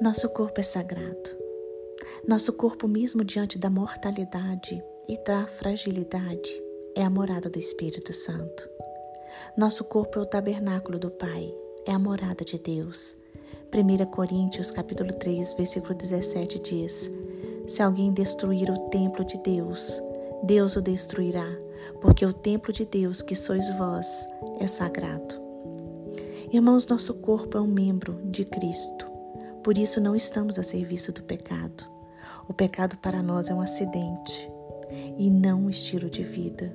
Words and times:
Nosso 0.00 0.28
corpo 0.28 0.60
é 0.60 0.62
sagrado. 0.62 1.36
Nosso 2.26 2.52
corpo, 2.52 2.86
mesmo 2.86 3.24
diante 3.24 3.58
da 3.58 3.68
mortalidade 3.68 4.80
e 5.08 5.18
da 5.24 5.44
fragilidade, 5.48 6.62
é 6.94 7.02
a 7.02 7.10
morada 7.10 7.50
do 7.50 7.58
Espírito 7.58 8.12
Santo. 8.12 8.70
Nosso 9.56 9.82
corpo 9.82 10.20
é 10.20 10.22
o 10.22 10.26
tabernáculo 10.26 11.00
do 11.00 11.10
Pai, 11.10 11.52
é 11.84 11.90
a 11.90 11.98
morada 11.98 12.44
de 12.44 12.60
Deus. 12.60 13.16
1 13.74 14.06
Coríntios 14.06 14.70
capítulo 14.70 15.12
3, 15.12 15.54
versículo 15.54 15.94
17 15.94 16.60
diz: 16.60 17.10
Se 17.66 17.82
alguém 17.82 18.12
destruir 18.12 18.70
o 18.70 18.88
templo 18.90 19.24
de 19.24 19.36
Deus, 19.38 20.00
Deus 20.44 20.76
o 20.76 20.80
destruirá, 20.80 21.48
porque 22.00 22.24
o 22.24 22.32
templo 22.32 22.72
de 22.72 22.84
Deus, 22.84 23.20
que 23.20 23.34
sois 23.34 23.68
vós, 23.76 24.28
é 24.60 24.68
sagrado. 24.68 25.34
Irmãos, 26.52 26.86
nosso 26.86 27.14
corpo 27.14 27.58
é 27.58 27.60
um 27.60 27.66
membro 27.66 28.20
de 28.26 28.44
Cristo. 28.44 29.07
Por 29.68 29.76
isso 29.76 30.00
não 30.00 30.16
estamos 30.16 30.58
a 30.58 30.62
serviço 30.62 31.12
do 31.12 31.22
pecado. 31.22 31.84
O 32.48 32.54
pecado 32.54 32.96
para 32.96 33.22
nós 33.22 33.50
é 33.50 33.54
um 33.54 33.60
acidente 33.60 34.50
e 35.18 35.28
não 35.28 35.64
um 35.64 35.68
estilo 35.68 36.08
de 36.08 36.22
vida. 36.22 36.74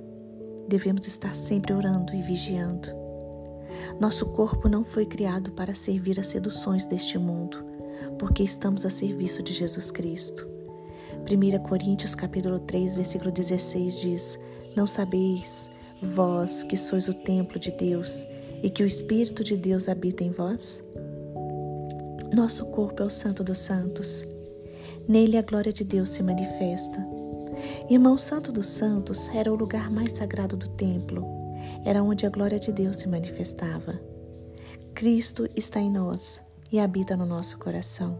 Devemos 0.67 1.07
estar 1.07 1.33
sempre 1.33 1.73
orando 1.73 2.13
e 2.13 2.21
vigiando. 2.21 2.89
Nosso 3.99 4.27
corpo 4.27 4.69
não 4.69 4.85
foi 4.85 5.07
criado 5.07 5.53
para 5.53 5.73
servir 5.73 6.19
às 6.19 6.27
seduções 6.27 6.85
deste 6.85 7.17
mundo, 7.17 7.65
porque 8.19 8.43
estamos 8.43 8.85
a 8.85 8.91
serviço 8.91 9.41
de 9.41 9.53
Jesus 9.53 9.89
Cristo. 9.89 10.47
1 11.27 11.63
Coríntios 11.63 12.13
capítulo 12.13 12.59
3, 12.59 12.93
versículo 12.93 13.31
16 13.31 14.01
diz: 14.01 14.39
Não 14.75 14.85
sabeis 14.85 15.67
vós 15.99 16.61
que 16.61 16.77
sois 16.77 17.07
o 17.07 17.13
templo 17.15 17.57
de 17.57 17.71
Deus 17.71 18.27
e 18.61 18.69
que 18.69 18.83
o 18.83 18.85
Espírito 18.85 19.43
de 19.43 19.57
Deus 19.57 19.89
habita 19.89 20.23
em 20.23 20.29
vós? 20.29 20.79
Nosso 22.33 22.65
corpo 22.65 23.03
é 23.03 23.05
o 23.05 23.11
Santo 23.11 23.43
dos 23.43 23.59
Santos. 23.59 24.25
Nele 25.07 25.37
a 25.37 25.43
glória 25.43 25.71
de 25.71 25.83
Deus 25.83 26.09
se 26.09 26.23
manifesta. 26.23 26.97
Irmão 27.87 28.17
Santo 28.17 28.51
dos 28.51 28.65
Santos 28.65 29.29
era 29.29 29.53
o 29.53 29.55
lugar 29.55 29.91
mais 29.91 30.13
sagrado 30.13 30.57
do 30.57 30.67
templo. 30.69 31.23
Era 31.85 32.01
onde 32.01 32.25
a 32.25 32.31
glória 32.31 32.59
de 32.59 32.71
Deus 32.71 32.97
se 32.97 33.07
manifestava. 33.07 34.01
Cristo 34.95 35.47
está 35.55 35.79
em 35.79 35.91
nós 35.91 36.41
e 36.71 36.79
habita 36.79 37.15
no 37.15 37.27
nosso 37.27 37.59
coração. 37.59 38.19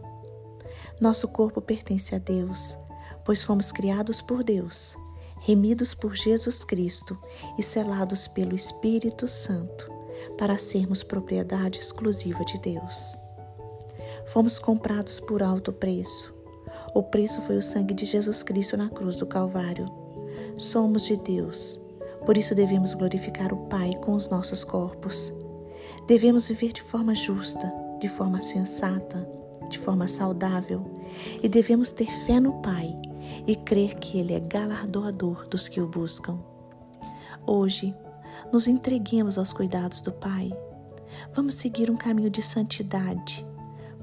Nosso 1.00 1.26
corpo 1.26 1.60
pertence 1.60 2.14
a 2.14 2.18
Deus, 2.18 2.78
pois 3.24 3.42
fomos 3.42 3.72
criados 3.72 4.22
por 4.22 4.44
Deus, 4.44 4.96
remidos 5.40 5.92
por 5.92 6.14
Jesus 6.14 6.62
Cristo 6.62 7.18
e 7.58 7.64
selados 7.64 8.28
pelo 8.28 8.54
Espírito 8.54 9.26
Santo, 9.26 9.90
para 10.38 10.56
sermos 10.56 11.02
propriedade 11.02 11.80
exclusiva 11.80 12.44
de 12.44 12.60
Deus. 12.60 13.16
Fomos 14.26 14.58
comprados 14.58 15.20
por 15.20 15.42
alto 15.42 15.72
preço. 15.72 16.34
O 16.94 17.02
preço 17.02 17.40
foi 17.42 17.56
o 17.56 17.62
sangue 17.62 17.92
de 17.92 18.04
Jesus 18.04 18.42
Cristo 18.42 18.76
na 18.76 18.88
cruz 18.88 19.16
do 19.16 19.26
Calvário. 19.26 19.86
Somos 20.56 21.02
de 21.02 21.16
Deus, 21.16 21.80
por 22.24 22.36
isso 22.36 22.54
devemos 22.54 22.94
glorificar 22.94 23.52
o 23.52 23.66
Pai 23.66 23.94
com 24.00 24.12
os 24.12 24.28
nossos 24.28 24.64
corpos. 24.64 25.32
Devemos 26.06 26.48
viver 26.48 26.72
de 26.72 26.82
forma 26.82 27.14
justa, 27.14 27.72
de 28.00 28.08
forma 28.08 28.40
sensata, 28.40 29.28
de 29.68 29.78
forma 29.78 30.08
saudável 30.08 30.84
e 31.42 31.48
devemos 31.48 31.90
ter 31.90 32.10
fé 32.26 32.40
no 32.40 32.54
Pai 32.62 32.96
e 33.46 33.56
crer 33.56 33.96
que 33.96 34.18
Ele 34.18 34.34
é 34.34 34.40
galardoador 34.40 35.46
dos 35.48 35.68
que 35.68 35.80
o 35.80 35.86
buscam. 35.86 36.38
Hoje, 37.46 37.94
nos 38.52 38.66
entreguemos 38.66 39.36
aos 39.36 39.52
cuidados 39.52 40.00
do 40.02 40.12
Pai. 40.12 40.52
Vamos 41.34 41.56
seguir 41.56 41.90
um 41.90 41.96
caminho 41.96 42.30
de 42.30 42.42
santidade 42.42 43.46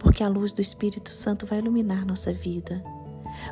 porque 0.01 0.23
a 0.23 0.27
luz 0.27 0.51
do 0.51 0.61
Espírito 0.61 1.09
Santo 1.09 1.45
vai 1.45 1.59
iluminar 1.59 2.05
nossa 2.05 2.33
vida. 2.33 2.83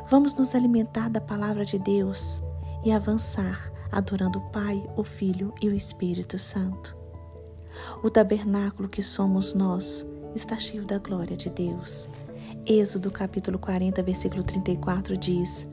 Vamos 0.08 0.34
nos 0.34 0.54
alimentar 0.54 1.08
da 1.08 1.20
palavra 1.20 1.64
de 1.64 1.78
Deus 1.78 2.40
e 2.84 2.90
avançar 2.90 3.70
adorando 3.90 4.38
o 4.38 4.50
Pai, 4.50 4.82
o 4.96 5.04
Filho 5.04 5.52
e 5.62 5.68
o 5.68 5.74
Espírito 5.74 6.38
Santo. 6.38 6.96
O 8.02 8.10
tabernáculo 8.10 8.88
que 8.88 9.02
somos 9.02 9.54
nós 9.54 10.06
está 10.34 10.58
cheio 10.58 10.84
da 10.84 10.98
glória 10.98 11.36
de 11.36 11.48
Deus. 11.48 12.08
Êxodo 12.66 13.10
capítulo 13.10 13.58
40, 13.58 14.02
versículo 14.02 14.42
34 14.42 15.16
diz: 15.16 15.66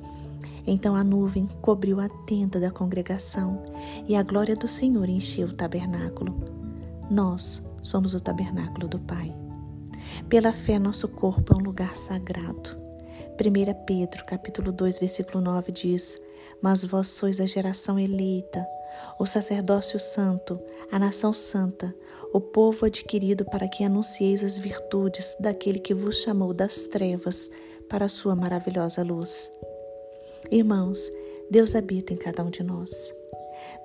Então 0.65 0.95
a 0.95 1.03
nuvem 1.03 1.47
cobriu 1.61 1.99
a 1.99 2.07
tenda 2.09 2.59
da 2.59 2.71
congregação 2.71 3.63
e 4.07 4.15
a 4.15 4.23
glória 4.23 4.55
do 4.55 4.67
Senhor 4.67 5.09
encheu 5.09 5.47
o 5.47 5.53
tabernáculo. 5.53 6.35
Nós 7.09 7.61
somos 7.83 8.13
o 8.13 8.19
tabernáculo 8.19 8.87
do 8.87 8.99
Pai. 8.99 9.46
Pela 10.29 10.51
fé, 10.51 10.77
nosso 10.77 11.07
corpo 11.07 11.53
é 11.53 11.55
um 11.55 11.63
lugar 11.63 11.95
sagrado. 11.95 12.77
1 13.39 13.85
Pedro, 13.85 14.25
capítulo 14.25 14.71
2, 14.71 14.99
versículo 14.99 15.41
9 15.41 15.71
diz: 15.71 16.21
Mas 16.61 16.83
vós 16.83 17.09
sois 17.09 17.39
a 17.39 17.45
geração 17.45 17.99
eleita, 17.99 18.65
o 19.19 19.25
sacerdócio 19.25 19.99
santo, 19.99 20.59
a 20.91 20.97
nação 20.97 21.31
santa, 21.31 21.93
o 22.33 22.41
povo 22.41 22.85
adquirido 22.85 23.45
para 23.45 23.67
que 23.67 23.83
anuncieis 23.83 24.43
as 24.43 24.57
virtudes 24.57 25.35
daquele 25.39 25.79
que 25.79 25.93
vos 25.93 26.17
chamou 26.17 26.53
das 26.53 26.87
trevas 26.87 27.49
para 27.87 28.05
a 28.05 28.09
sua 28.09 28.35
maravilhosa 28.35 29.03
luz. 29.03 29.51
Irmãos, 30.51 31.11
Deus 31.49 31.75
habita 31.75 32.13
em 32.13 32.17
cada 32.17 32.43
um 32.43 32.49
de 32.49 32.63
nós. 32.63 33.13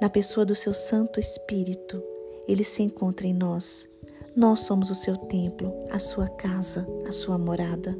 Na 0.00 0.08
pessoa 0.08 0.44
do 0.44 0.56
seu 0.56 0.74
Santo 0.74 1.20
Espírito, 1.20 2.02
ele 2.48 2.64
se 2.64 2.82
encontra 2.82 3.26
em 3.26 3.34
nós 3.34 3.91
nós 4.34 4.60
somos 4.60 4.90
o 4.90 4.94
seu 4.94 5.16
templo, 5.16 5.72
a 5.90 5.98
sua 5.98 6.26
casa, 6.26 6.88
a 7.06 7.12
sua 7.12 7.36
morada. 7.36 7.98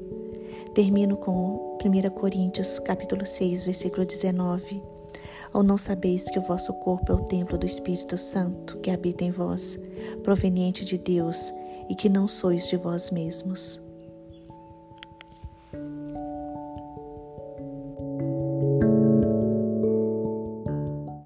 Termino 0.75 1.17
com 1.17 1.77
1 1.85 2.11
Coríntios 2.11 2.79
capítulo 2.79 3.27
6, 3.27 3.67
versículo 3.67 4.07
19. 4.07 4.83
Ou 5.53 5.63
não 5.63 5.77
sabeis 5.77 6.25
que 6.25 6.39
o 6.39 6.43
vosso 6.43 6.73
corpo 6.75 7.13
é 7.13 7.15
o 7.15 7.25
templo 7.25 7.59
do 7.59 7.67
Espírito 7.67 8.17
Santo 8.17 8.79
que 8.79 8.91
habita 8.91 9.25
em 9.25 9.31
vós, 9.31 9.79
proveniente 10.23 10.87
de 10.87 10.97
Deus, 10.97 11.53
e 11.91 11.95
que 11.95 12.09
não 12.09 12.27
sois 12.27 12.67
de 12.67 12.79
vós 12.79 13.11
mesmos? 13.11 13.82